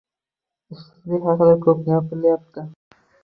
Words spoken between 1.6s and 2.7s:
ko‘p gapirilayapti.